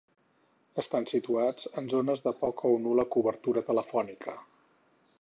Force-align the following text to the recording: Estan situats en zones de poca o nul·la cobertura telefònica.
Estan 0.83 1.05
situats 1.11 1.69
en 1.81 1.91
zones 1.95 2.25
de 2.25 2.35
poca 2.41 2.73
o 2.73 2.83
nul·la 2.89 3.09
cobertura 3.17 3.67
telefònica. 3.73 4.39